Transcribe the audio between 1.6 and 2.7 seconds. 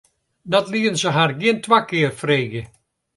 twa kear freegje.